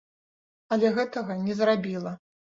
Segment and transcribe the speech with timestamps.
[0.75, 2.17] Але гэтага не зрабіла.